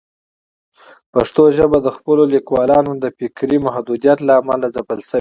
[1.13, 5.09] پښتو ژبه د خپلو لیکوالانو د فکري محدودیت له امله ځپل شوې.